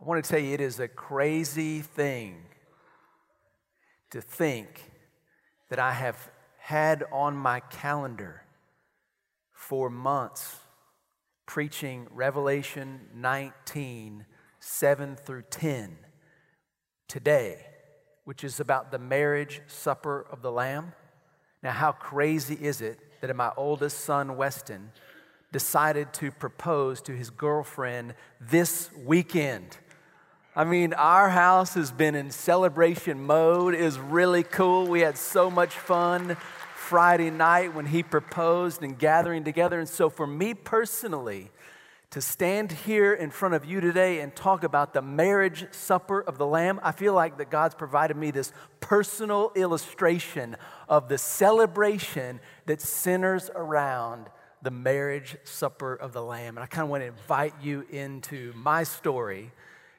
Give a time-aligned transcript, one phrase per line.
[0.00, 2.36] I want to tell you, it is a crazy thing
[4.10, 4.92] to think
[5.70, 8.44] that I have had on my calendar
[9.52, 10.56] for months
[11.46, 14.24] preaching Revelation 19,
[14.60, 15.96] 7 through 10
[17.08, 17.66] today,
[18.24, 20.92] which is about the marriage supper of the Lamb.
[21.60, 24.92] Now, how crazy is it that my oldest son, Weston,
[25.50, 29.76] decided to propose to his girlfriend this weekend?
[30.58, 33.74] I mean, our house has been in celebration mode.
[33.74, 34.88] It is really cool.
[34.88, 36.36] We had so much fun
[36.74, 39.78] Friday night when he proposed and gathering together.
[39.78, 41.52] And so, for me personally,
[42.10, 46.38] to stand here in front of you today and talk about the marriage supper of
[46.38, 50.56] the Lamb, I feel like that God's provided me this personal illustration
[50.88, 54.26] of the celebration that centers around
[54.62, 56.56] the marriage supper of the Lamb.
[56.56, 59.52] And I kind of want to invite you into my story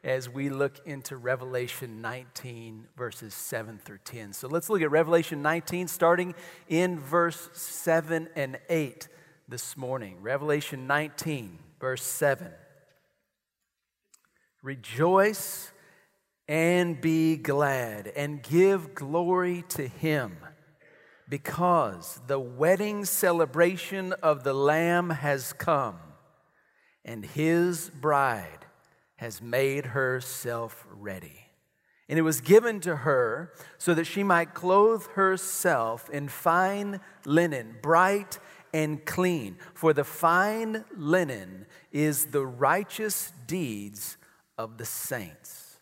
[0.04, 4.34] as we look into Revelation 19, verses 7 through 10.
[4.34, 6.36] So let's look at Revelation 19, starting
[6.70, 9.08] in verse 7 and 8
[9.50, 10.22] this morning.
[10.22, 12.50] Revelation 19, verse 7.
[14.64, 15.72] Rejoice
[16.48, 20.38] and be glad, and give glory to him,
[21.28, 26.00] because the wedding celebration of the Lamb has come,
[27.06, 28.66] and his bride
[29.20, 31.48] has made herself ready.
[32.08, 37.76] And it was given to her so that she might clothe herself in fine linen,
[37.82, 38.40] bright
[38.74, 39.58] and clean.
[39.74, 44.18] For the fine linen is the righteous deeds
[44.58, 45.80] of the saints.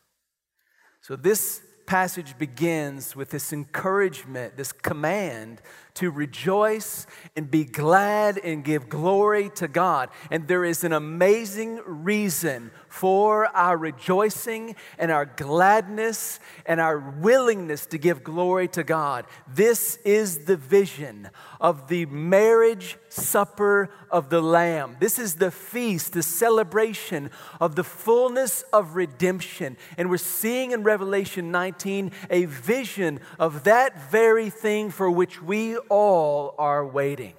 [1.01, 5.61] So this passage begins with this encouragement, this command
[5.93, 10.09] to rejoice and be glad and give glory to God.
[10.29, 17.85] And there is an amazing reason for our rejoicing and our gladness and our willingness
[17.85, 19.25] to give glory to God.
[19.47, 21.29] This is the vision
[21.61, 24.97] of the marriage supper of the Lamb.
[24.99, 27.29] This is the feast, the celebration
[27.61, 29.77] of the fullness of redemption.
[29.95, 35.77] And we're seeing in Revelation 19 a vision of that very thing for which we
[35.77, 37.35] all are waiting.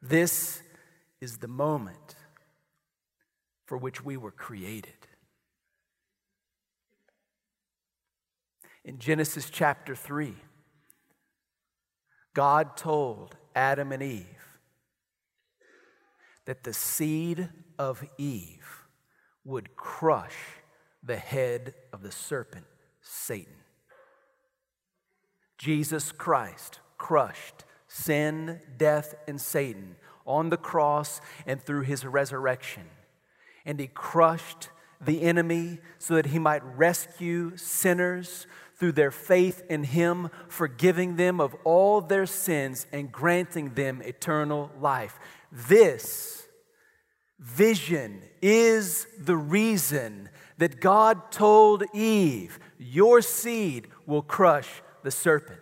[0.00, 0.62] This
[1.20, 2.14] is the moment
[3.64, 4.92] for which we were created.
[8.84, 10.34] In Genesis chapter 3,
[12.34, 14.26] God told Adam and Eve
[16.44, 17.48] that the seed
[17.78, 18.84] of Eve
[19.44, 20.36] would crush
[21.02, 22.66] the head of the serpent,
[23.00, 23.54] Satan.
[25.56, 29.96] Jesus Christ crushed sin, death, and Satan
[30.26, 32.84] on the cross and through his resurrection
[33.64, 34.68] and he crushed
[35.00, 41.40] the enemy so that he might rescue sinners through their faith in him, forgiving them
[41.40, 45.18] of all their sins and granting them eternal life.
[45.52, 46.46] This
[47.38, 55.60] vision is the reason that God told Eve, Your seed will crush the serpent.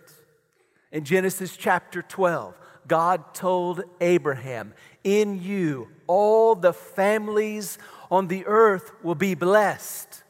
[0.91, 4.75] In Genesis chapter 12, God told Abraham,
[5.05, 7.79] In you all the families
[8.11, 10.23] on the earth will be blessed.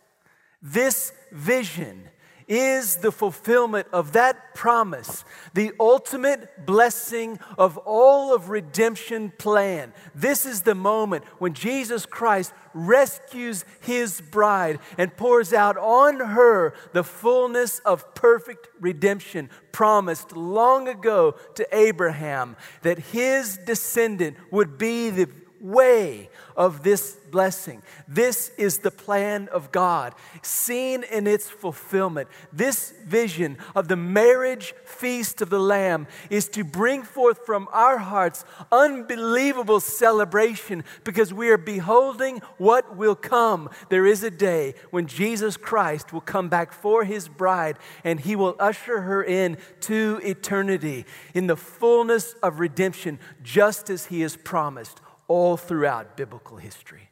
[0.63, 2.09] This vision
[2.53, 5.25] is the fulfillment of that promise,
[5.55, 9.91] the ultimate blessing of all of redemption plan.
[10.15, 16.75] This is the moment when Jesus Christ rescues his bride and pours out on her
[16.93, 25.09] the fullness of perfect redemption promised long ago to Abraham that his descendant would be
[25.09, 25.31] the
[25.63, 27.83] way of this blessing.
[28.07, 32.29] This is the plan of God, seen in its fulfillment.
[32.53, 37.99] This vision of the marriage feast of the Lamb is to bring forth from our
[37.99, 43.71] hearts unbelievable celebration because we are beholding what will come.
[43.89, 48.37] There is a day when Jesus Christ will come back for his bride and he
[48.37, 54.37] will usher her in to eternity in the fullness of redemption, just as he has
[54.37, 55.01] promised
[55.33, 57.09] all throughout biblical history.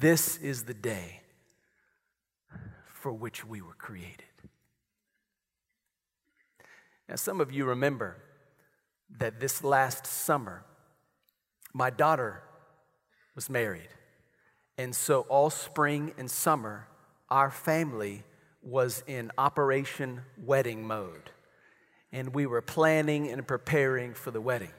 [0.00, 1.20] This is the day
[2.86, 4.24] for which we were created.
[7.10, 8.16] Now, some of you remember
[9.18, 10.64] that this last summer,
[11.74, 12.42] my daughter
[13.34, 13.90] was married.
[14.78, 16.88] And so, all spring and summer,
[17.28, 18.22] our family
[18.62, 21.28] was in Operation Wedding mode.
[22.12, 24.72] And we were planning and preparing for the wedding.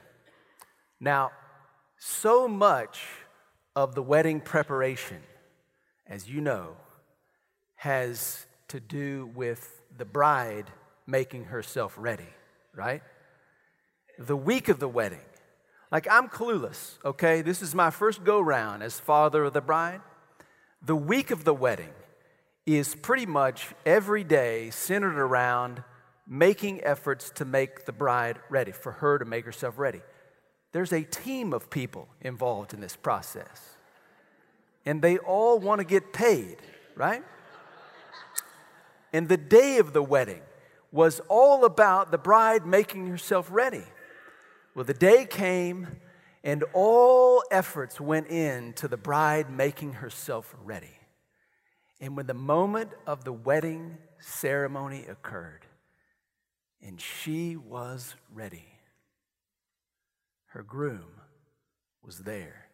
[0.98, 1.30] Now,
[2.04, 3.00] so much
[3.76, 5.18] of the wedding preparation,
[6.04, 6.74] as you know,
[7.76, 10.66] has to do with the bride
[11.06, 12.26] making herself ready,
[12.74, 13.02] right?
[14.18, 15.20] The week of the wedding.
[15.92, 17.40] Like, I'm clueless, okay?
[17.40, 20.00] This is my first go round as father of the bride.
[20.84, 21.92] The week of the wedding
[22.66, 25.84] is pretty much every day centered around
[26.26, 30.00] making efforts to make the bride ready, for her to make herself ready.
[30.72, 33.76] There's a team of people involved in this process,
[34.84, 36.56] and they all want to get paid,
[36.96, 37.22] right?
[39.12, 40.40] And the day of the wedding
[40.90, 43.84] was all about the bride making herself ready.
[44.74, 45.86] Well, the day came,
[46.42, 50.98] and all efforts went into the bride making herself ready.
[52.00, 55.66] And when the moment of the wedding ceremony occurred,
[56.82, 58.71] and she was ready,
[60.52, 61.20] her groom
[62.02, 62.68] was there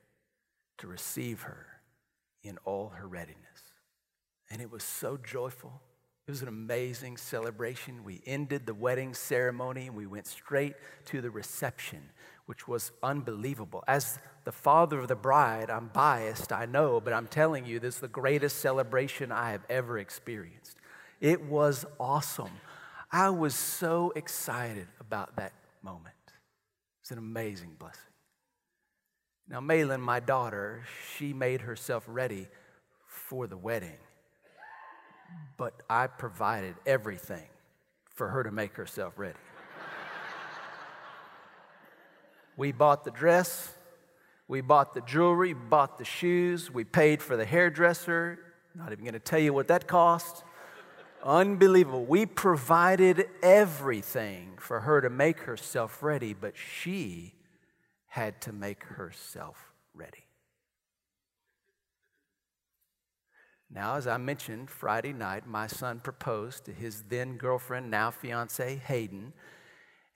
[0.78, 1.66] to receive her
[2.42, 3.36] in all her readiness.
[4.50, 5.80] And it was so joyful.
[6.26, 8.02] It was an amazing celebration.
[8.02, 10.74] We ended the wedding ceremony and we went straight
[11.06, 12.00] to the reception,
[12.46, 13.84] which was unbelievable.
[13.86, 17.96] As the father of the bride, I'm biased, I know, but I'm telling you, this
[17.96, 20.76] is the greatest celebration I have ever experienced.
[21.20, 22.50] It was awesome.
[23.12, 25.52] I was so excited about that
[25.82, 26.14] moment.
[27.08, 28.02] It's an amazing blessing.
[29.48, 30.84] Now, Malin, my daughter,
[31.16, 32.48] she made herself ready
[33.06, 33.96] for the wedding
[35.56, 37.46] but I provided everything
[38.14, 39.38] for her to make herself ready.
[42.56, 43.72] we bought the dress,
[44.46, 48.38] we bought the jewelry, bought the shoes, we paid for the hairdresser.
[48.74, 50.44] Not even going to tell you what that cost.
[51.22, 52.04] Unbelievable.
[52.04, 57.34] We provided everything for her to make herself ready, but she
[58.06, 60.24] had to make herself ready.
[63.70, 68.76] Now, as I mentioned Friday night, my son proposed to his then girlfriend, now fiance,
[68.86, 69.34] Hayden,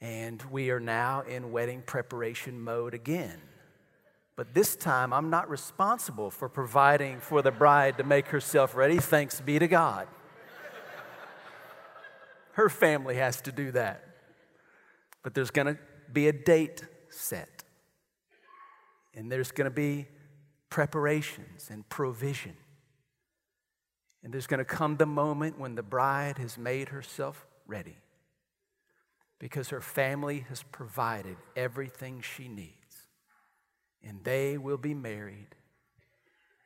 [0.00, 3.40] and we are now in wedding preparation mode again.
[4.36, 8.98] But this time, I'm not responsible for providing for the bride to make herself ready.
[8.98, 10.08] Thanks be to God.
[12.52, 14.04] Her family has to do that.
[15.22, 15.78] But there's going to
[16.12, 17.64] be a date set,
[19.14, 20.06] and there's going to be
[20.68, 22.56] preparations and provision.
[24.24, 27.96] And there's going to come the moment when the bride has made herself ready
[29.38, 33.08] because her family has provided everything she needs.
[34.04, 35.56] And they will be married.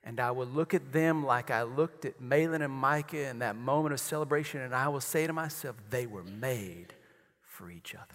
[0.06, 3.56] And I will look at them like I looked at Malin and Micah in that
[3.56, 6.94] moment of celebration, and I will say to myself, they were made
[7.42, 8.06] for each other.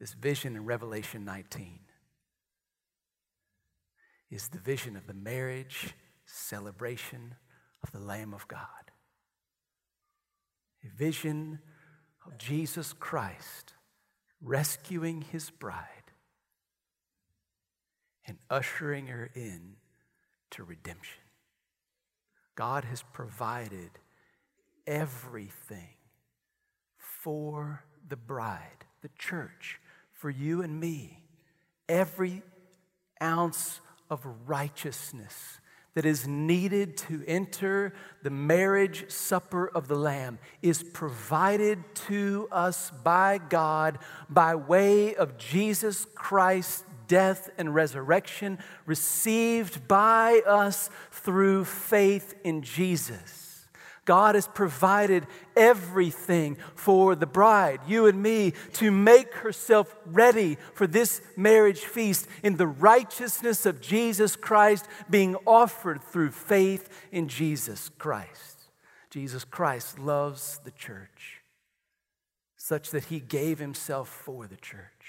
[0.00, 1.78] This vision in Revelation 19
[4.32, 5.94] is the vision of the marriage
[6.26, 7.36] celebration
[7.84, 8.66] of the Lamb of God.
[10.84, 11.60] A vision
[12.26, 13.74] of Jesus Christ
[14.42, 15.99] rescuing his bride
[18.30, 19.74] and ushering her in
[20.52, 21.20] to redemption.
[22.54, 23.90] God has provided
[24.86, 25.96] everything
[26.96, 29.80] for the bride, the church,
[30.12, 31.24] for you and me.
[31.88, 32.42] Every
[33.20, 35.58] ounce of righteousness
[35.94, 42.92] that is needed to enter the marriage supper of the Lamb is provided to us
[43.02, 52.34] by God by way of Jesus Christ's death and resurrection, received by us through faith
[52.44, 53.66] in Jesus.
[54.04, 55.26] God has provided
[55.56, 62.28] everything for the bride, you and me, to make herself ready for this marriage feast
[62.44, 68.62] in the righteousness of Jesus Christ being offered through faith in Jesus Christ.
[69.10, 71.40] Jesus Christ loves the church
[72.56, 74.99] such that he gave himself for the church.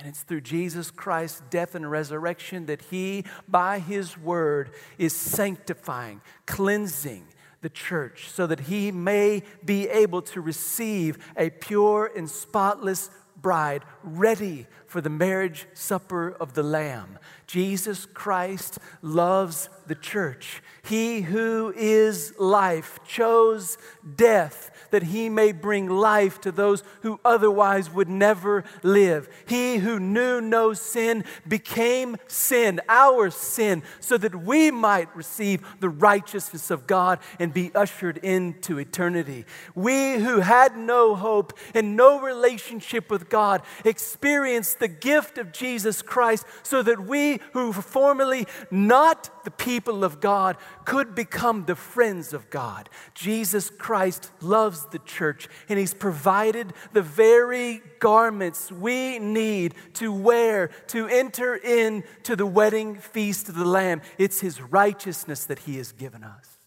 [0.00, 6.22] And it's through Jesus Christ's death and resurrection that he, by his word, is sanctifying,
[6.46, 7.26] cleansing,
[7.60, 13.82] the church so that he may be able to receive a pure and spotless bride
[14.02, 17.18] ready for the marriage supper of the Lamb.
[17.46, 20.62] Jesus Christ loves the church.
[20.82, 23.78] He who is life chose
[24.16, 29.28] death that he may bring life to those who otherwise would never live.
[29.46, 35.88] He who knew no sin became sin, our sin, so that we might receive the
[35.88, 39.44] righteousness of God and be ushered into eternity.
[39.74, 46.02] We who had no hope and no relationship with God experienced the gift of Jesus
[46.02, 51.76] Christ so that we who were formerly not the people of God could become the
[51.76, 52.88] friends of God.
[53.14, 60.68] Jesus Christ loves the church and He's provided the very garments we need to wear
[60.88, 64.02] to enter into the wedding feast of the Lamb.
[64.18, 66.58] It's His righteousness that He has given us.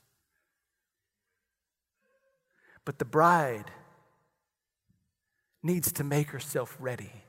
[2.85, 3.71] But the bride
[5.61, 7.22] needs to make herself ready.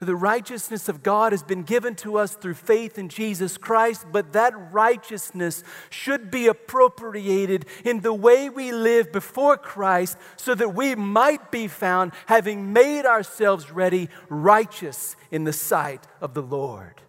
[0.00, 4.34] The righteousness of God has been given to us through faith in Jesus Christ, but
[4.34, 10.94] that righteousness should be appropriated in the way we live before Christ so that we
[10.94, 17.00] might be found having made ourselves ready, righteous in the sight of the Lord.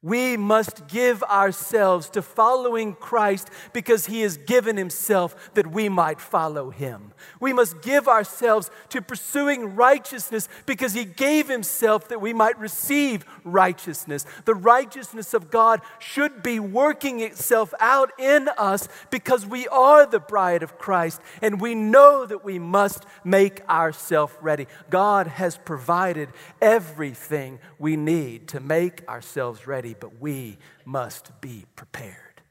[0.00, 6.20] We must give ourselves to following Christ because he has given himself that we might
[6.20, 7.12] follow him.
[7.40, 13.24] We must give ourselves to pursuing righteousness because he gave himself that we might receive
[13.42, 14.24] righteousness.
[14.44, 20.20] The righteousness of God should be working itself out in us because we are the
[20.20, 24.68] bride of Christ and we know that we must make ourselves ready.
[24.90, 26.28] God has provided
[26.62, 32.42] everything we need to make ourselves ready ready, but we must be prepared.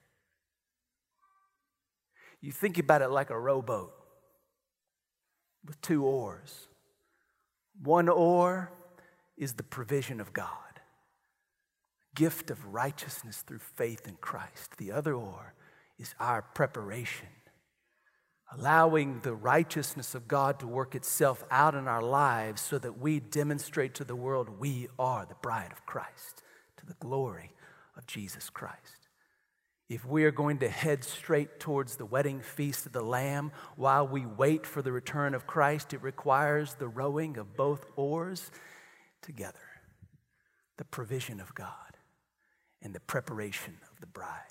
[2.42, 3.94] You think about it like a rowboat
[5.66, 6.68] with two oars.
[7.82, 8.72] One oar
[9.38, 10.82] is the provision of God,
[12.16, 14.78] gift of righteousness through faith in Christ.
[14.78, 15.54] The other oar
[16.00, 17.28] is our preparation,
[18.54, 23.20] allowing the righteousness of God to work itself out in our lives so that we
[23.20, 26.44] demonstrate to the world we are the bride of Christ
[26.88, 27.54] the glory
[27.96, 29.08] of Jesus Christ.
[29.90, 34.06] If we are going to head straight towards the wedding feast of the Lamb while
[34.06, 38.52] we wait for the return of Christ, it requires the rowing of both oars
[39.22, 39.60] together,
[40.78, 41.72] the provision of God
[42.82, 44.44] and the preparation of the bride.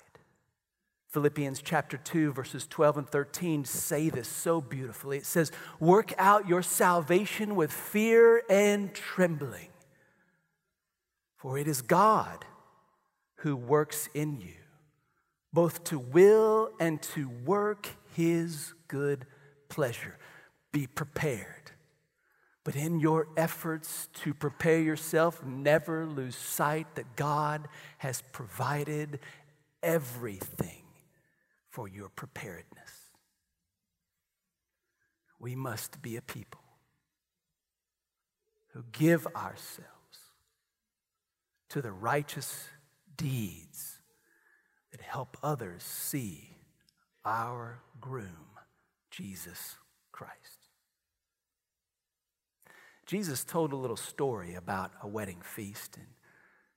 [1.09, 5.17] Philippians chapter 2, verses 12 and 13 say this so beautifully.
[5.17, 9.69] It says, Work out your salvation with fear and trembling.
[11.47, 12.43] For it is God
[13.37, 14.59] who works in you,
[15.53, 17.87] both to will and to work
[18.17, 19.25] his good
[19.69, 20.17] pleasure.
[20.73, 21.71] Be prepared.
[22.65, 29.21] But in your efforts to prepare yourself, never lose sight that God has provided
[29.81, 30.83] everything
[31.69, 32.91] for your preparedness.
[35.39, 36.59] We must be a people
[38.73, 39.96] who give ourselves
[41.69, 42.67] to the righteous
[43.15, 43.99] deeds
[44.91, 46.55] that help others see
[47.25, 48.47] our groom,
[49.11, 49.75] Jesus
[50.11, 50.33] Christ.
[53.05, 56.07] Jesus told a little story about a wedding feast in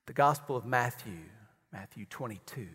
[0.05, 1.19] the Gospel of Matthew,
[1.71, 2.67] Matthew 22.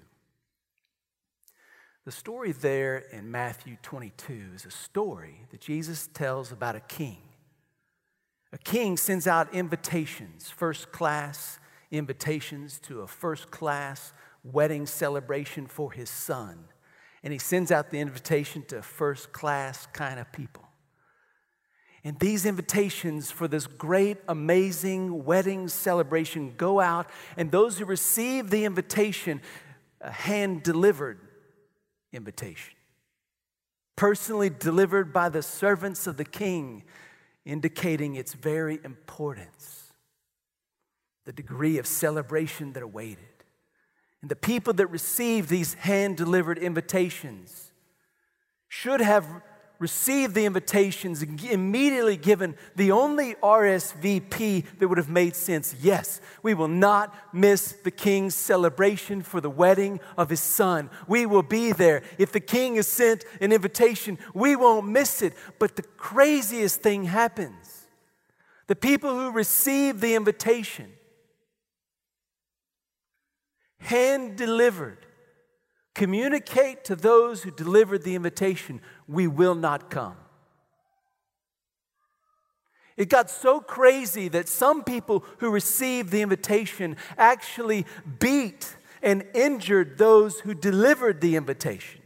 [2.04, 7.18] The story there in Matthew 22 is a story that Jesus tells about a king.
[8.52, 11.58] A king sends out invitations, first class
[11.98, 14.12] invitations to a first class
[14.44, 16.66] wedding celebration for his son.
[17.22, 20.62] And he sends out the invitation to first class kind of people.
[22.04, 28.50] And these invitations for this great, amazing wedding celebration go out, and those who receive
[28.50, 29.40] the invitation,
[30.00, 31.18] a hand delivered
[32.12, 32.74] invitation,
[33.96, 36.84] personally delivered by the servants of the king,
[37.44, 39.85] indicating its very importance
[41.26, 43.24] the degree of celebration that awaited.
[44.22, 47.72] And the people that received these hand delivered invitations
[48.68, 49.26] should have
[49.78, 55.74] received the invitations and immediately given the only RSVP that would have made sense.
[55.82, 60.88] Yes, we will not miss the king's celebration for the wedding of his son.
[61.06, 62.02] We will be there.
[62.18, 65.34] If the king has sent an invitation, we won't miss it.
[65.58, 67.86] But the craziest thing happens.
[68.68, 70.92] The people who receive the invitation
[73.78, 75.06] hand delivered,
[75.94, 80.16] communicate to those who delivered the invitation, we will not come.
[82.96, 87.84] It got so crazy that some people who received the invitation actually
[88.18, 92.00] beat and injured those who delivered the invitation.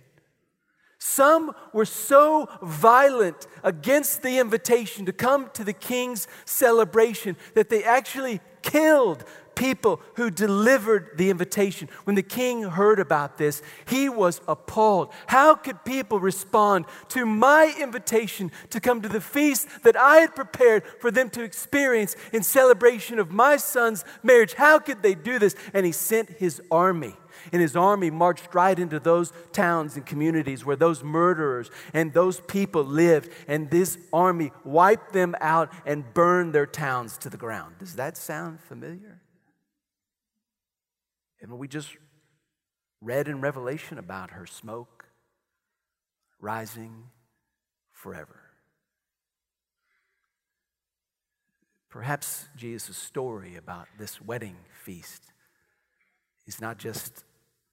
[0.99, 7.85] Some were so violent against the invitation to come to the king's celebration that they
[7.85, 9.25] actually killed
[9.55, 11.89] people who delivered the invitation.
[12.05, 15.13] When the king heard about this, he was appalled.
[15.27, 20.35] How could people respond to my invitation to come to the feast that I had
[20.35, 24.55] prepared for them to experience in celebration of my son's marriage?
[24.55, 25.55] How could they do this?
[25.75, 27.17] And he sent his army
[27.53, 32.41] and his army marched right into those towns and communities where those murderers and those
[32.41, 33.31] people lived.
[33.49, 37.77] And this army wiped them out and burned their towns to the ground.
[37.79, 39.20] Does that sound familiar?
[41.41, 41.97] And we just
[43.01, 45.07] read in Revelation about her smoke
[46.39, 47.05] rising
[47.93, 48.41] forever.
[51.91, 55.33] Perhaps Jesus' story about this wedding feast
[56.47, 57.25] is not just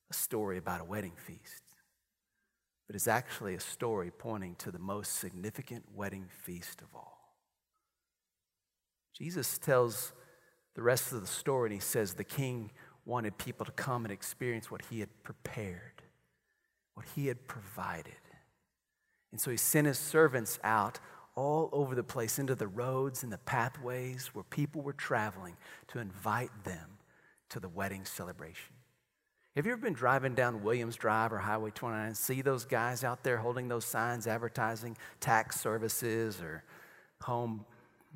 [0.09, 1.63] a story about a wedding feast,
[2.87, 7.17] but is actually a story pointing to the most significant wedding feast of all.
[9.13, 10.13] Jesus tells
[10.75, 12.71] the rest of the story, and he says the king
[13.07, 16.03] wanted people to come and experience what he had prepared,
[16.93, 18.13] what he had provided.
[19.31, 20.99] And so he sent his servants out
[21.35, 25.55] all over the place into the roads and the pathways where people were traveling
[25.87, 26.97] to invite them
[27.49, 28.73] to the wedding celebration.
[29.55, 33.03] Have you ever been driving down Williams Drive or Highway 29 and see those guys
[33.03, 36.63] out there holding those signs advertising tax services or
[37.21, 37.65] home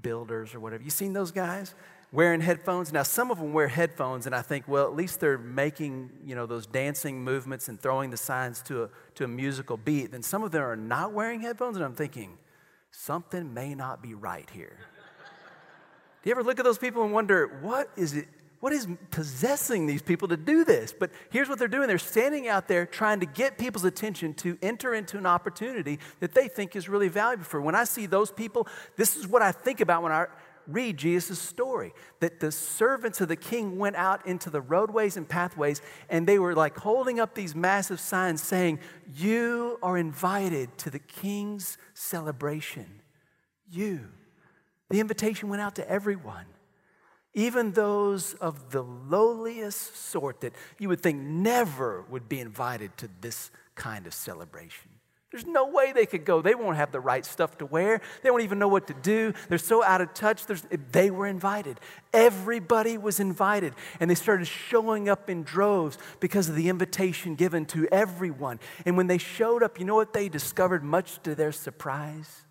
[0.01, 0.83] builders or whatever?
[0.83, 1.74] You seen those guys
[2.12, 2.91] wearing headphones?
[2.91, 6.36] Now, some of them wear headphones, and I think, well, at least they're making, you
[6.36, 10.12] know, those dancing movements and throwing the signs to a, to a musical beat.
[10.12, 12.38] Then some of them are not wearing headphones, and I'm thinking,
[12.91, 14.77] something may not be right here.
[16.24, 18.27] Do you ever look at those people and wonder, what is it?
[18.62, 20.94] what is possessing these people to do this?
[20.98, 24.58] But here's what they're doing they're standing out there trying to get people's attention to
[24.62, 27.60] enter into an opportunity that they think is really valuable for.
[27.60, 30.27] When I see those people, this is what I think about when I
[30.68, 35.27] read Jesus' story that the servants of the king went out into the roadways and
[35.27, 38.80] pathways and they were like holding up these massive signs saying,
[39.13, 43.01] You are invited to the king's celebration.
[43.70, 44.10] You.
[44.89, 46.46] The invitation went out to everyone
[47.34, 53.10] even those of the lowliest sort that you would think never would be invited to
[53.22, 54.91] this kind of celebration.
[55.31, 56.41] There's no way they could go.
[56.41, 58.01] They won't have the right stuff to wear.
[58.22, 59.33] They won't even know what to do.
[59.48, 60.46] They're so out of touch.
[60.46, 61.79] There's, they were invited.
[62.11, 63.74] Everybody was invited.
[64.01, 68.59] And they started showing up in droves because of the invitation given to everyone.
[68.85, 72.44] And when they showed up, you know what they discovered, much to their surprise?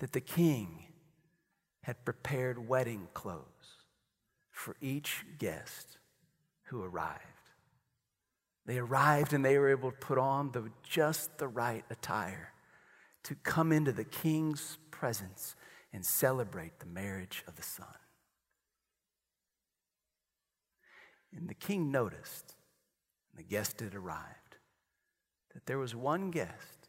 [0.00, 0.86] That the king
[1.82, 3.44] had prepared wedding clothes
[4.50, 5.98] for each guest
[6.64, 7.31] who arrived.
[8.66, 12.52] They arrived and they were able to put on the, just the right attire
[13.24, 15.56] to come into the king's presence
[15.92, 17.86] and celebrate the marriage of the son.
[21.34, 22.54] And the king noticed,
[23.30, 24.56] and the guest had arrived,
[25.54, 26.88] that there was one guest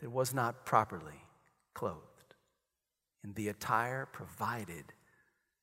[0.00, 1.24] that was not properly
[1.74, 2.34] clothed
[3.22, 4.84] in the attire provided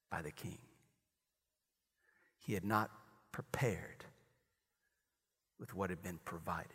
[0.09, 0.57] by the king
[2.41, 2.89] he had not
[3.31, 4.05] prepared
[5.61, 6.67] with what had been provided.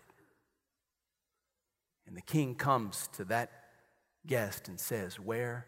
[2.06, 3.50] And the king comes to that
[4.26, 5.66] guest and says, Where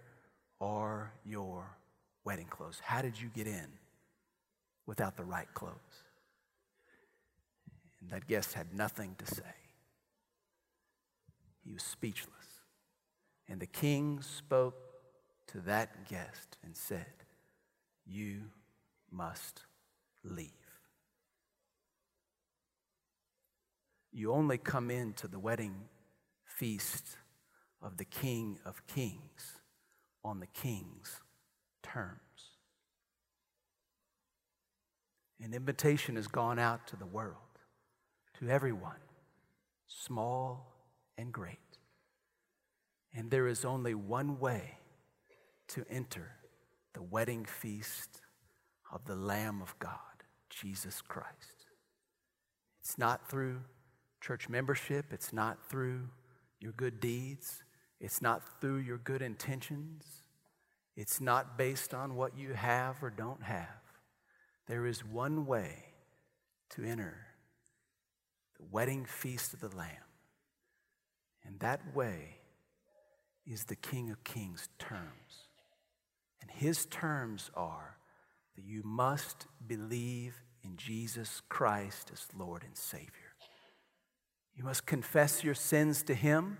[0.61, 1.77] are your
[2.25, 2.81] wedding clothes?
[2.83, 3.67] How did you get in
[4.87, 5.75] without the right clothes?
[8.01, 9.43] And that guest had nothing to say.
[11.65, 12.33] He was speechless.
[13.49, 14.77] And the king spoke
[15.49, 17.25] to that guest and said,
[18.07, 18.43] You
[19.11, 19.63] must
[20.23, 20.68] leave.
[24.19, 25.77] You only come into the wedding
[26.45, 27.17] feast
[27.81, 29.61] of the King of Kings
[30.25, 31.21] on the King's
[31.85, 32.19] terms.
[35.41, 37.61] An invitation has gone out to the world,
[38.41, 38.99] to everyone,
[39.87, 40.75] small
[41.17, 41.79] and great.
[43.15, 44.79] And there is only one way
[45.69, 46.33] to enter
[46.93, 48.21] the wedding feast
[48.93, 49.93] of the Lamb of God.
[50.51, 51.67] Jesus Christ.
[52.81, 53.61] It's not through
[54.21, 56.09] church membership, it's not through
[56.61, 57.63] your good deeds,
[58.01, 60.05] it's not through your good intentions,
[60.97, 63.69] it's not based on what you have or don't have.
[64.67, 65.85] There is one way
[66.71, 67.17] to enter
[68.59, 69.91] the wedding feast of the Lamb,
[71.45, 72.39] and that way
[73.47, 75.49] is the King of Kings' terms.
[76.41, 77.97] And his terms are
[78.57, 83.28] that you must believe in Jesus Christ as Lord and Savior.
[84.59, 86.59] You must confess your sins to Him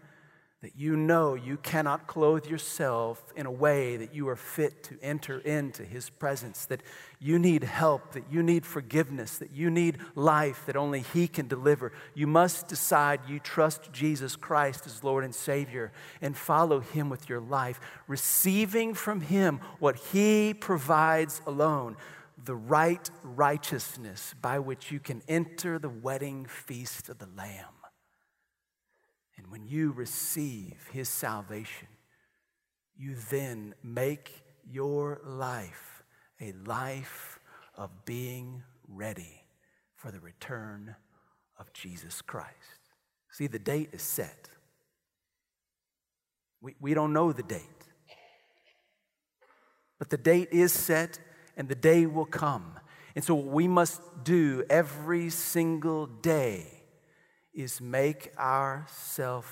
[0.63, 4.99] that you know you cannot clothe yourself in a way that you are fit to
[5.03, 6.83] enter into His presence, that
[7.19, 11.49] you need help, that you need forgiveness, that you need life that only He can
[11.49, 17.09] deliver, you must decide you trust Jesus Christ as Lord and Savior and follow Him
[17.09, 21.97] with your life, receiving from Him what He provides alone
[22.45, 27.78] the right righteousness by which you can enter the wedding feast of the Lamb.
[29.39, 31.89] And when you receive his salvation,
[32.97, 36.03] you then make your life
[36.41, 37.39] a life
[37.77, 39.45] of being ready
[39.95, 40.97] for the return
[41.59, 42.49] of Jesus Christ.
[43.31, 44.49] See, the date is set.
[46.61, 47.63] We, we don't know the date.
[49.99, 51.21] But the date is set
[51.57, 52.75] and the day will come.
[53.15, 56.78] And so, what we must do every single day
[57.59, 59.49] is make ourselves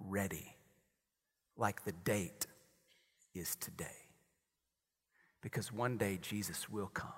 [0.00, 0.56] ready
[1.56, 2.48] like the date
[3.32, 4.08] is today.
[5.40, 7.12] Because one day Jesus will come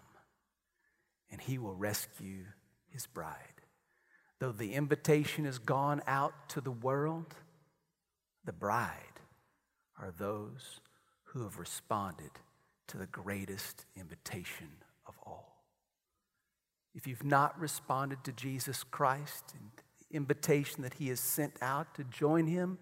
[1.30, 2.44] and he will rescue
[2.90, 3.62] his bride.
[4.38, 7.34] Though the invitation has gone out to the world,
[8.44, 9.20] the bride
[9.98, 10.80] are those
[11.24, 12.32] who have responded
[12.88, 14.68] to the greatest invitation
[15.06, 15.62] of all.
[16.94, 19.70] If you've not responded to Jesus Christ and
[20.16, 22.78] invitation that he has sent out to join him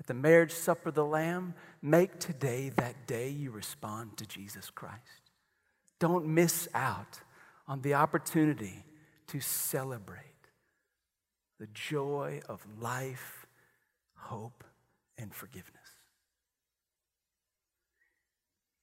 [0.00, 4.68] at the marriage supper of the Lamb, make today that day you respond to Jesus
[4.70, 5.30] Christ.
[6.00, 7.20] Don't miss out
[7.68, 8.84] on the opportunity
[9.28, 10.18] to celebrate
[11.60, 13.46] the joy of life,
[14.16, 14.64] hope,
[15.16, 15.76] and forgiveness.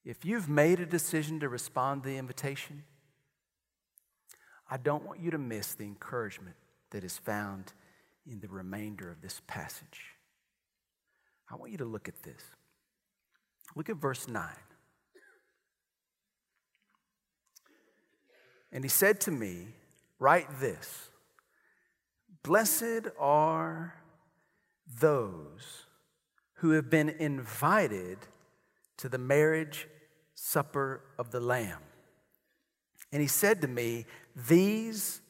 [0.06, 2.84] If you've made a decision to respond to the invitation,
[4.72, 6.56] I don't want you to miss the encouragement
[6.92, 7.74] that is found
[8.30, 10.16] in the remainder of this passage.
[11.52, 12.42] I want you to look at this.
[13.76, 14.44] Look at verse 9.
[18.72, 19.70] And he said to me,
[20.20, 21.10] Write this
[22.44, 23.96] Blessed are
[25.00, 25.86] those
[26.56, 28.20] who have been invited
[28.98, 29.88] to the marriage
[30.36, 31.80] supper of the Lamb.
[33.12, 35.22] And he said to me, These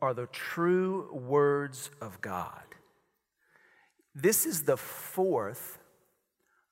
[0.00, 2.62] are the true words of God.
[4.14, 5.78] This is the fourth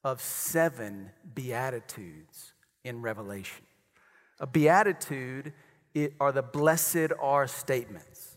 [0.05, 2.53] of seven beatitudes
[2.85, 3.65] in Revelation.
[4.41, 5.53] A beatitude
[6.21, 8.37] are the blessed are statements.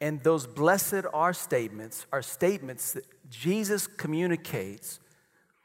[0.00, 5.00] And those blessed are statements are statements that Jesus communicates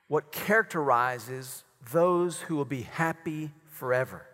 [0.07, 4.25] what characterizes those who will be happy forever.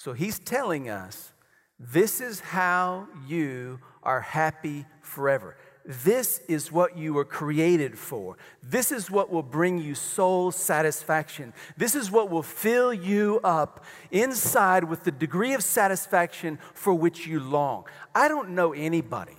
[0.00, 1.34] So he's telling us
[1.78, 5.58] this is how you are happy forever.
[5.84, 8.38] This is what you were created for.
[8.62, 11.52] This is what will bring you soul satisfaction.
[11.76, 17.26] This is what will fill you up inside with the degree of satisfaction for which
[17.26, 17.84] you long.
[18.14, 19.36] I don't know anybody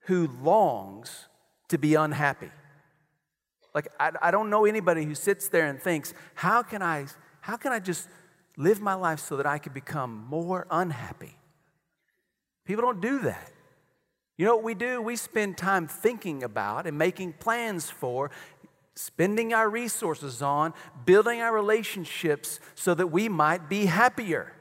[0.00, 1.28] who longs
[1.68, 2.50] to be unhappy.
[3.74, 7.06] Like, I, I don't know anybody who sits there and thinks, how can I,
[7.40, 8.06] how can I just
[8.58, 11.38] live my life so that I could become more unhappy?
[12.66, 13.50] People don't do that.
[14.36, 15.00] You know what we do?
[15.00, 18.30] We spend time thinking about and making plans for,
[18.94, 20.74] spending our resources on,
[21.06, 24.52] building our relationships so that we might be happier.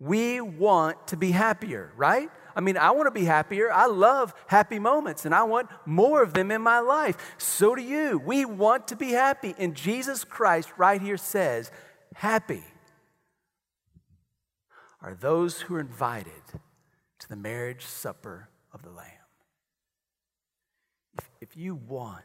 [0.00, 2.30] We want to be happier, right?
[2.56, 3.72] I mean, I want to be happier.
[3.72, 7.34] I love happy moments and I want more of them in my life.
[7.38, 8.18] So do you.
[8.24, 9.54] We want to be happy.
[9.58, 11.70] And Jesus Christ, right here, says,
[12.14, 12.62] Happy
[15.04, 16.32] are those who are invited
[17.18, 19.06] to the marriage supper of the Lamb.
[21.18, 22.24] If, if you want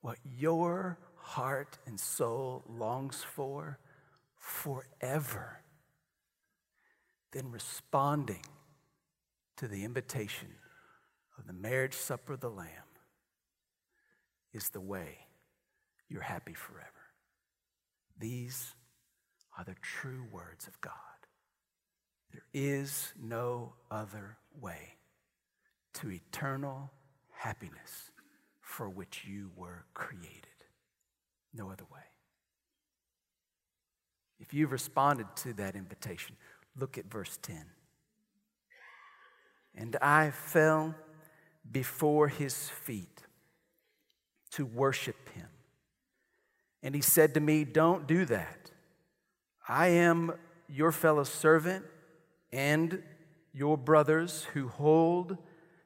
[0.00, 3.78] what your heart and soul longs for
[4.38, 5.60] forever,
[7.32, 8.46] then responding
[9.58, 10.48] to the invitation
[11.38, 12.66] of the marriage supper of the Lamb
[14.54, 15.18] is the way
[16.08, 16.88] you're happy forever.
[18.18, 18.74] These
[19.58, 21.09] are the true words of God.
[22.32, 24.94] There is no other way
[25.94, 26.90] to eternal
[27.30, 28.10] happiness
[28.60, 30.46] for which you were created.
[31.52, 32.00] No other way.
[34.38, 36.36] If you've responded to that invitation,
[36.78, 37.64] look at verse 10.
[39.74, 40.94] And I fell
[41.70, 43.26] before his feet
[44.52, 45.48] to worship him.
[46.82, 48.70] And he said to me, Don't do that.
[49.68, 50.32] I am
[50.68, 51.84] your fellow servant
[52.52, 53.02] and
[53.52, 55.36] your brothers who hold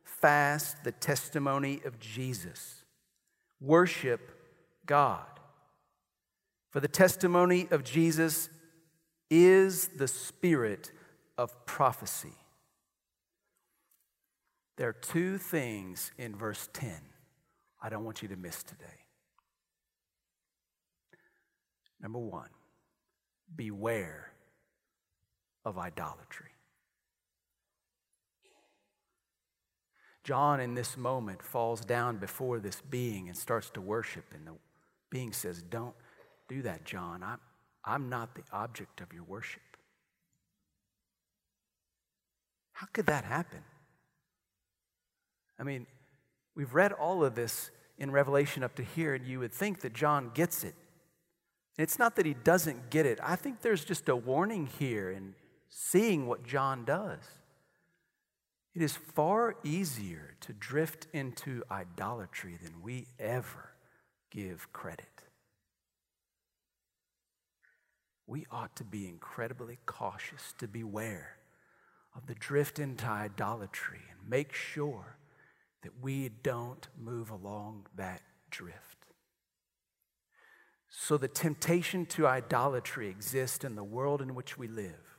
[0.03, 2.85] fast the testimony of Jesus.
[3.61, 4.31] Worship
[4.87, 5.27] God.
[6.71, 8.49] For the testimony of Jesus
[9.31, 10.93] is the spirit
[11.39, 12.35] of prophecy.
[14.77, 16.93] There are two things in verse 10
[17.81, 18.87] I don't want you to miss today.
[22.01, 22.49] Number one,
[23.55, 24.33] beware
[25.67, 26.54] of idolatry.
[30.25, 34.25] John, in this moment, falls down before this being and starts to worship.
[34.35, 34.53] And the
[35.11, 35.95] being says, Don't
[36.49, 37.23] do that, John.
[37.23, 37.39] I'm,
[37.85, 39.61] I'm not the object of your worship.
[42.73, 43.61] How could that happen?
[45.61, 45.87] I mean,
[46.57, 49.93] we've read all of this in Revelation up to here, and you would think that
[49.93, 50.75] John gets it.
[51.77, 53.19] It's not that he doesn't get it.
[53.23, 55.35] I think there's just a warning here in
[55.69, 57.21] seeing what John does.
[58.75, 63.71] It is far easier to drift into idolatry than we ever
[64.33, 65.23] give credit.
[68.27, 71.37] We ought to be incredibly cautious to beware
[72.17, 75.19] of the drift into idolatry and make sure
[75.83, 79.07] that we don't move along that drift.
[80.89, 85.19] So, the temptation to idolatry exists in the world in which we live.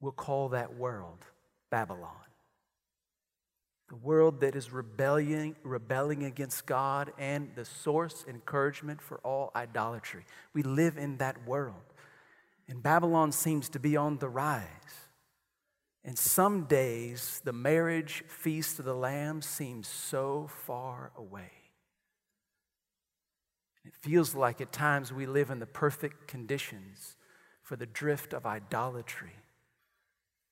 [0.00, 1.26] We'll call that world
[1.70, 2.12] Babylon.
[3.88, 10.26] The world that is rebelling, rebelling against God and the source encouragement for all idolatry.
[10.52, 11.94] We live in that world.
[12.68, 14.64] And Babylon seems to be on the rise.
[16.04, 21.50] And some days, the marriage feast of the Lamb seems so far away.
[23.86, 27.16] It feels like at times we live in the perfect conditions
[27.62, 29.36] for the drift of idolatry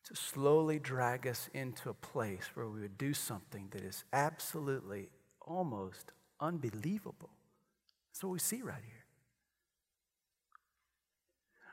[0.07, 5.09] to slowly drag us into a place where we would do something that is absolutely
[5.41, 7.31] almost unbelievable.
[8.13, 9.05] That's what we see right here.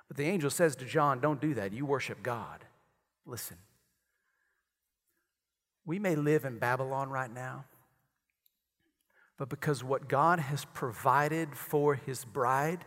[0.07, 1.73] But the angel says to John, Don't do that.
[1.73, 2.65] You worship God.
[3.25, 3.57] Listen.
[5.85, 7.65] We may live in Babylon right now,
[9.37, 12.85] but because what God has provided for his bride,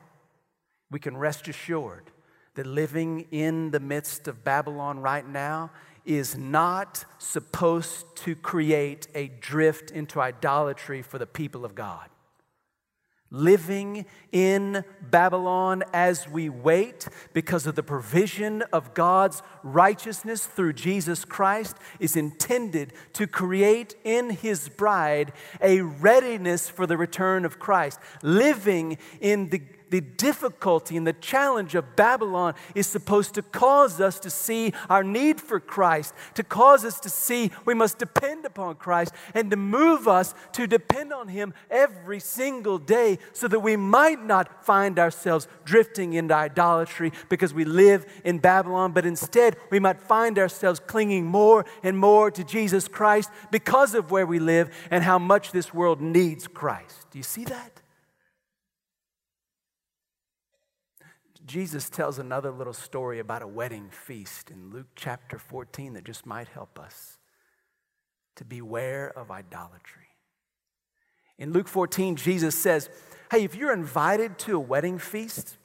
[0.90, 2.10] we can rest assured
[2.56, 5.70] that living in the midst of Babylon right now
[6.04, 12.08] is not supposed to create a drift into idolatry for the people of God.
[13.30, 21.24] Living in Babylon as we wait because of the provision of God's righteousness through Jesus
[21.24, 27.98] Christ is intended to create in His bride a readiness for the return of Christ.
[28.22, 34.18] Living in the the difficulty and the challenge of Babylon is supposed to cause us
[34.20, 38.76] to see our need for Christ, to cause us to see we must depend upon
[38.76, 43.76] Christ, and to move us to depend on Him every single day so that we
[43.76, 49.78] might not find ourselves drifting into idolatry because we live in Babylon, but instead we
[49.78, 54.70] might find ourselves clinging more and more to Jesus Christ because of where we live
[54.90, 57.06] and how much this world needs Christ.
[57.10, 57.82] Do you see that?
[61.46, 66.26] Jesus tells another little story about a wedding feast in Luke chapter 14 that just
[66.26, 67.18] might help us
[68.34, 70.08] to beware of idolatry.
[71.38, 72.90] In Luke 14, Jesus says,
[73.30, 75.56] Hey, if you're invited to a wedding feast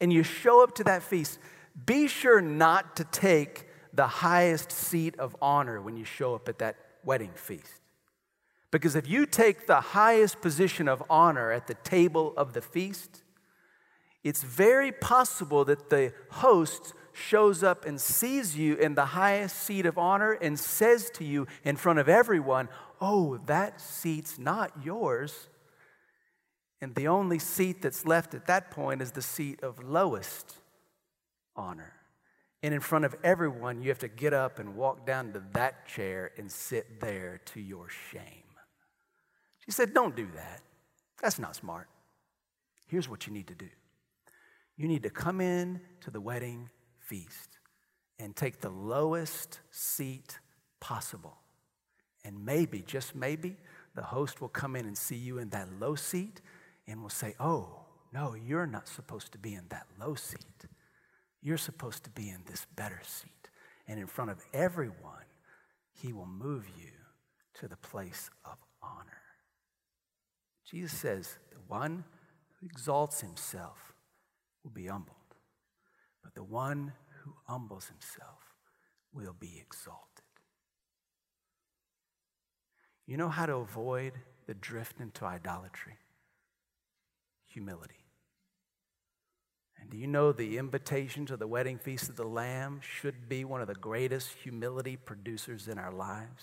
[0.00, 1.38] and you show up to that feast,
[1.84, 6.58] be sure not to take the highest seat of honor when you show up at
[6.58, 7.80] that wedding feast.
[8.70, 13.22] Because if you take the highest position of honor at the table of the feast,
[14.26, 19.86] it's very possible that the host shows up and sees you in the highest seat
[19.86, 22.68] of honor and says to you in front of everyone,
[23.00, 25.48] Oh, that seat's not yours.
[26.80, 30.56] And the only seat that's left at that point is the seat of lowest
[31.54, 31.92] honor.
[32.64, 35.86] And in front of everyone, you have to get up and walk down to that
[35.86, 38.42] chair and sit there to your shame.
[39.64, 40.62] She said, Don't do that.
[41.22, 41.86] That's not smart.
[42.88, 43.68] Here's what you need to do
[44.76, 47.58] you need to come in to the wedding feast
[48.18, 50.38] and take the lowest seat
[50.80, 51.38] possible.
[52.24, 53.56] And maybe, just maybe,
[53.94, 56.40] the host will come in and see you in that low seat
[56.86, 60.66] and will say, Oh, no, you're not supposed to be in that low seat.
[61.42, 63.30] You're supposed to be in this better seat.
[63.88, 65.24] And in front of everyone,
[65.92, 66.90] he will move you
[67.54, 69.22] to the place of honor.
[70.68, 72.04] Jesus says, The one
[72.60, 73.85] who exalts himself
[74.66, 75.16] will be humbled,
[76.24, 78.56] but the one who humbles himself
[79.12, 80.24] will be exalted.
[83.06, 84.14] You know how to avoid
[84.48, 85.98] the drift into idolatry?
[87.46, 87.94] Humility.
[89.80, 93.44] And do you know the invitation to the wedding feast of the Lamb should be
[93.44, 96.42] one of the greatest humility producers in our lives?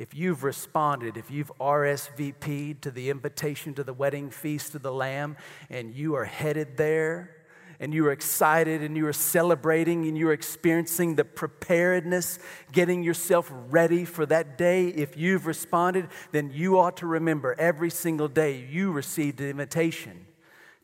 [0.00, 4.90] If you've responded, if you've RSVP'd to the invitation to the wedding feast of the
[4.90, 5.36] Lamb
[5.68, 7.36] and you are headed there,
[7.78, 12.38] and you are excited and you are celebrating and you are experiencing the preparedness,
[12.72, 17.90] getting yourself ready for that day, if you've responded, then you ought to remember every
[17.90, 20.26] single day you received an invitation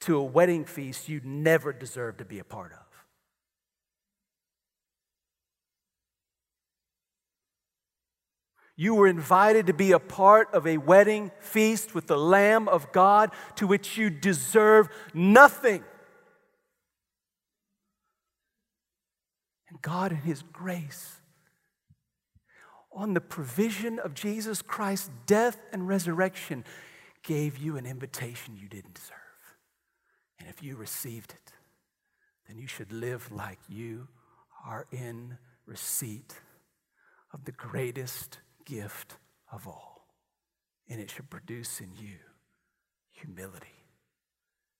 [0.00, 2.85] to a wedding feast you never deserved to be a part of.
[8.76, 12.92] You were invited to be a part of a wedding feast with the Lamb of
[12.92, 15.82] God to which you deserve nothing.
[19.70, 21.16] And God, in His grace,
[22.92, 26.64] on the provision of Jesus Christ's death and resurrection,
[27.22, 29.16] gave you an invitation you didn't deserve.
[30.38, 31.52] And if you received it,
[32.46, 34.08] then you should live like you
[34.66, 36.40] are in receipt
[37.32, 39.16] of the greatest gift
[39.50, 40.06] of all.
[40.88, 42.18] And it should produce in you
[43.10, 43.66] humility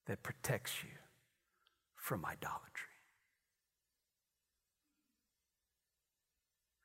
[0.05, 0.89] that protects you
[1.95, 2.61] from idolatry.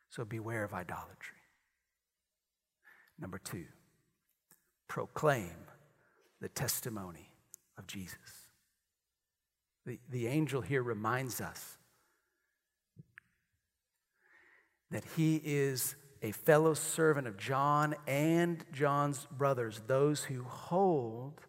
[0.08, 1.38] So beware of idolatry.
[3.18, 3.64] Number two,
[4.88, 5.54] proclaim
[6.40, 7.30] the testimony
[7.78, 8.48] of Jesus.
[9.86, 11.78] The, the angel here reminds us
[14.90, 21.40] that he is a fellow servant of John and John's brothers, those who hold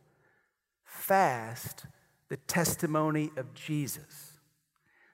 [0.83, 1.85] fast
[2.29, 4.39] the testimony of Jesus.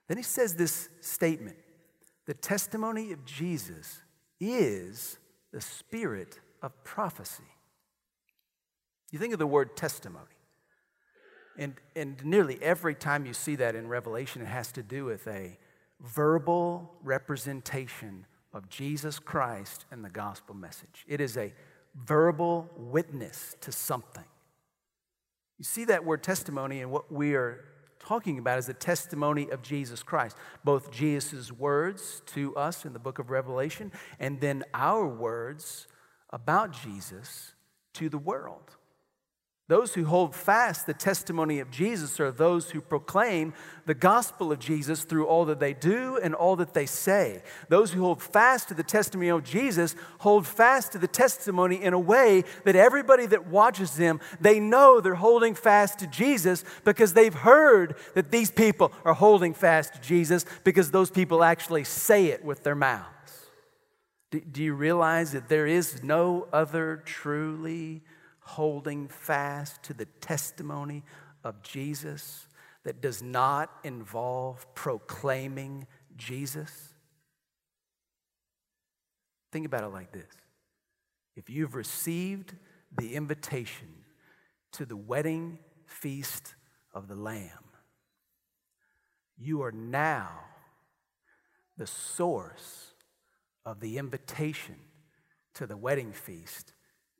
[0.07, 1.57] Then he says this statement
[2.25, 4.01] the testimony of Jesus
[4.39, 5.17] is
[5.51, 7.43] the spirit of prophecy.
[9.11, 10.25] You think of the word testimony.
[11.57, 15.27] And, and nearly every time you see that in Revelation, it has to do with
[15.27, 15.57] a
[15.99, 21.05] verbal representation of Jesus Christ and the gospel message.
[21.07, 21.53] It is a
[21.95, 24.23] verbal witness to something.
[25.57, 27.65] You see that word testimony and what we are
[27.99, 32.99] talking about is the testimony of Jesus Christ, both Jesus' words to us in the
[32.99, 35.87] book of Revelation and then our words
[36.29, 37.53] about Jesus
[37.93, 38.77] to the world.
[39.69, 43.53] Those who hold fast the testimony of Jesus are those who proclaim
[43.85, 47.43] the gospel of Jesus through all that they do and all that they say.
[47.67, 51.93] Those who hold fast to the testimony of Jesus hold fast to the testimony in
[51.93, 57.13] a way that everybody that watches them, they know they're holding fast to Jesus because
[57.13, 62.25] they've heard that these people are holding fast to Jesus because those people actually say
[62.25, 63.05] it with their mouths.
[64.31, 68.01] Do you realize that there is no other truly
[68.49, 71.03] holding fast to the testimony
[71.43, 72.47] of Jesus
[72.83, 75.85] that does not involve proclaiming
[76.17, 76.93] Jesus?
[79.51, 80.33] Think about it like this
[81.35, 82.55] if you've received
[82.97, 83.87] the invitation
[84.73, 86.55] to the wedding feast
[86.93, 87.69] of the Lamb,
[89.37, 90.31] you are now
[91.77, 92.93] the source
[93.65, 94.75] of the invitation
[95.53, 96.73] to the wedding feast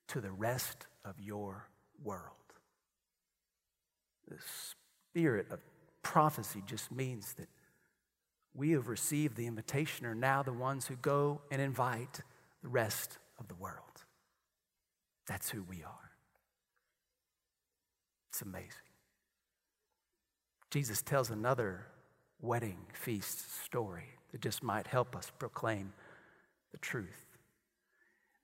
[0.09, 1.67] to the rest of your
[2.03, 2.23] world.
[4.27, 4.37] The
[5.13, 5.59] spirit of
[6.03, 7.47] prophecy just means that
[8.55, 12.21] we have received the invitation are now the ones who go and invite
[12.61, 13.75] the rest of the world.
[15.27, 16.11] That's who we are.
[18.29, 18.69] It's amazing.
[20.71, 21.85] Jesus tells another
[22.41, 25.93] wedding feast story that just might help us proclaim
[26.71, 27.28] the truth.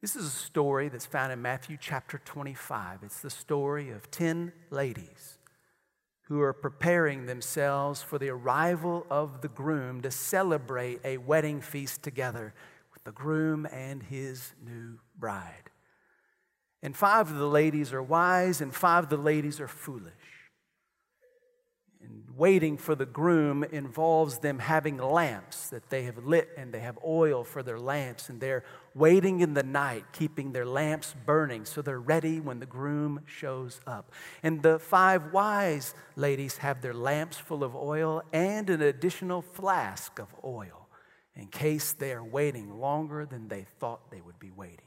[0.06, 3.00] This is a story that's found in Matthew chapter 25.
[3.02, 5.40] It's the story of 10 ladies
[6.28, 12.04] who are preparing themselves for the arrival of the groom to celebrate a wedding feast
[12.04, 12.54] together
[12.94, 15.72] with the groom and his new bride.
[16.84, 20.14] And five of the ladies are wise, and five of the ladies are foolish
[22.36, 26.98] waiting for the groom involves them having lamps that they have lit and they have
[27.06, 28.64] oil for their lamps and they're
[28.94, 33.80] waiting in the night, keeping their lamps burning so they're ready when the groom shows
[33.88, 34.12] up.
[34.44, 40.20] And the five wise ladies have their lamps full of oil and an additional flask
[40.20, 40.90] of oil
[41.36, 44.86] in case they are waiting longer than they thought they would be waiting.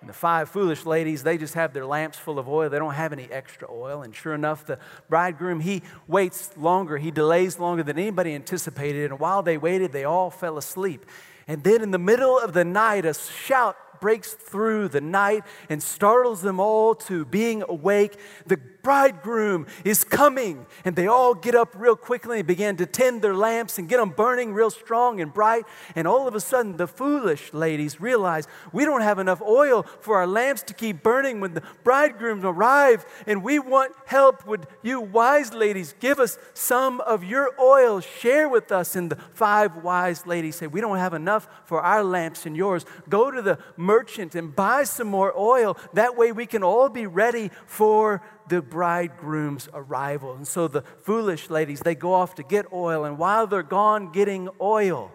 [0.00, 2.70] And the five foolish ladies, they just have their lamps full of oil.
[2.70, 4.02] They don't have any extra oil.
[4.02, 4.78] And sure enough, the
[5.10, 6.96] bridegroom, he waits longer.
[6.96, 9.10] He delays longer than anybody anticipated.
[9.10, 11.04] And while they waited, they all fell asleep.
[11.46, 15.82] And then in the middle of the night, a shout breaks through the night and
[15.82, 18.18] startles them all to being awake.
[18.46, 20.66] The bridegroom is coming.
[20.84, 23.98] And they all get up real quickly and begin to tend their lamps and get
[23.98, 25.64] them burning real strong and bright.
[25.94, 30.16] And all of a sudden, the foolish ladies realize we don't have enough oil for
[30.16, 33.04] our lamps to keep burning when the bridegroom arrives.
[33.26, 34.46] And we want help.
[34.46, 38.00] Would you, wise ladies, give us some of your oil?
[38.00, 38.96] Share with us.
[38.96, 42.84] And the five wise ladies say, We don't have enough for our lamps and yours.
[43.08, 45.76] Go to the merchant and buy some more oil.
[45.94, 50.34] That way we can all be ready for the bridegroom's arrival.
[50.34, 53.04] And so the foolish ladies, they go off to get oil.
[53.04, 55.10] And while they're gone getting oil,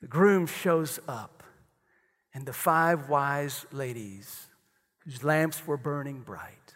[0.00, 1.44] the groom shows up.
[2.32, 4.48] And the five wise ladies,
[5.04, 6.74] whose lamps were burning bright,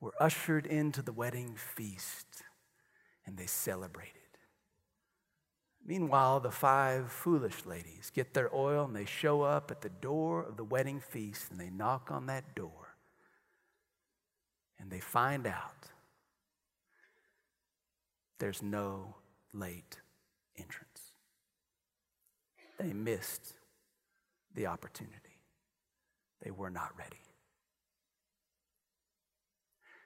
[0.00, 2.42] were ushered into the wedding feast
[3.24, 4.16] and they celebrated.
[5.84, 10.42] Meanwhile, the five foolish ladies get their oil and they show up at the door
[10.42, 12.81] of the wedding feast and they knock on that door
[14.82, 15.86] and they find out
[18.40, 19.14] there's no
[19.54, 20.00] late
[20.58, 21.12] entrance.
[22.80, 23.54] They missed
[24.54, 25.38] the opportunity,
[26.42, 27.20] they were not ready.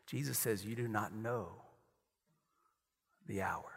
[0.06, 1.48] Jesus says, You do not know
[3.26, 3.72] the hour.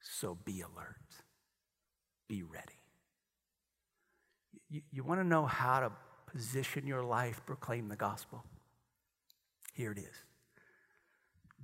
[0.00, 0.96] So be alert,
[2.28, 2.78] be ready.
[4.70, 5.92] You, you want to know how to
[6.32, 8.44] position your life, proclaim the gospel?
[9.76, 10.24] Here it is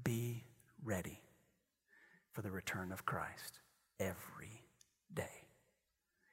[0.04, 0.44] Be
[0.84, 1.18] ready
[2.30, 3.60] for the return of Christ
[3.98, 4.62] every
[5.14, 5.46] day.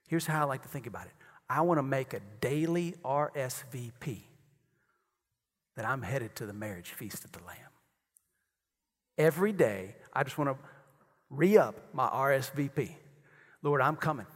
[0.10, 1.14] Here's how I like to think about it
[1.50, 4.24] I want to make a daily RSVP
[5.78, 7.58] that I'm headed to the marriage feast of the Lamb.
[9.18, 10.58] Every day, I just want to
[11.30, 12.92] re up my RSVP.
[13.62, 14.28] Lord, I'm coming.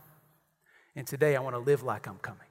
[0.96, 2.48] And today I want to live like I'm coming.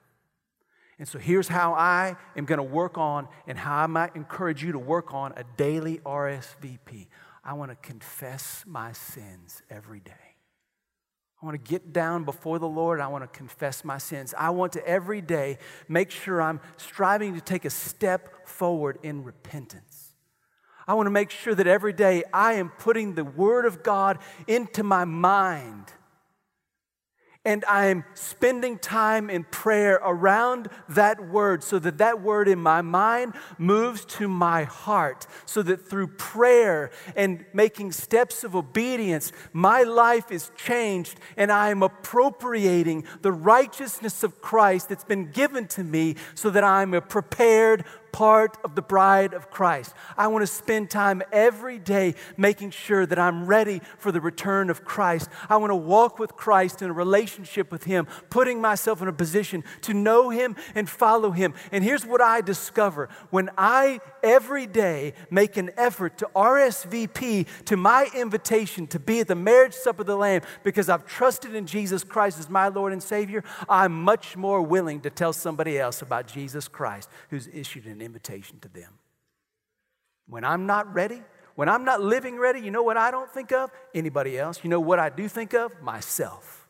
[1.03, 4.63] And so here's how I am going to work on and how I might encourage
[4.63, 7.09] you to work on a daily RSVP.
[7.43, 10.13] I want to confess my sins every day.
[11.43, 13.01] I want to get down before the Lord.
[13.01, 14.33] I want to confess my sins.
[14.39, 19.25] I want to every day make sure I'm striving to take a step forward in
[19.25, 20.15] repentance.
[20.87, 24.21] I want to make sure that every day I am putting the Word of God
[24.47, 25.93] into my mind
[27.45, 32.61] and I am spending time in prayer around that word so that that word in
[32.61, 35.27] my mind moves to my heart.
[35.45, 41.71] So that through prayer and making steps of obedience, my life is changed and I
[41.71, 47.01] am appropriating the righteousness of Christ that's been given to me so that I'm a
[47.01, 49.95] prepared part of the bride of Christ.
[50.17, 54.71] I want to spend time every day making sure that I'm ready for the return
[54.71, 55.29] of Christ.
[55.49, 59.13] I want to walk with Christ in a relationship with Him, putting myself in a
[59.13, 61.55] position to know Him and follow Him.
[61.73, 67.77] And here's what I discover when I every day make an effort to RSVP to
[67.77, 71.67] my invitation to be at the marriage supper of the Lamb because I've trusted in
[71.67, 76.03] Jesus Christ as my Lord and Savior, I'm much more willing to tell somebody else
[76.03, 78.99] about Jesus Christ who's issued invitation to them.
[80.27, 81.23] When I'm not ready,
[81.55, 83.71] when I'm not living ready, you know what I don't think of?
[83.95, 84.61] Anybody else.
[84.63, 85.81] You know what I do think of?
[85.83, 86.69] Myself.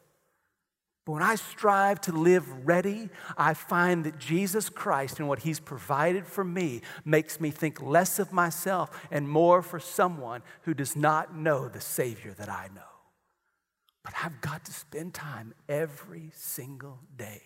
[1.05, 5.59] But when I strive to live ready, I find that Jesus Christ and what He's
[5.59, 10.95] provided for me makes me think less of myself and more for someone who does
[10.95, 12.83] not know the Savior that I know.
[14.05, 17.43] But I've got to spend time every single day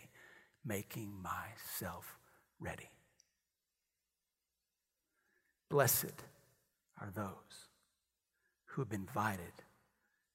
[0.64, 2.18] making myself
[2.60, 2.90] ready.
[5.68, 6.22] Blessed
[7.00, 7.68] are those
[8.66, 9.52] who have been invited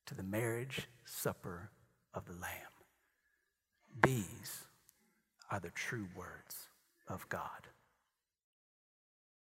[0.05, 1.69] to the marriage supper
[2.13, 2.51] of the Lamb.
[4.03, 4.65] These
[5.49, 6.67] are the true words
[7.07, 7.67] of God.